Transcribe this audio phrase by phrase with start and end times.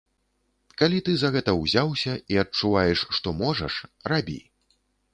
[0.81, 3.73] Калі ты за гэта ўзяўся і адчуваеш, што можаш,
[4.15, 4.39] рабі.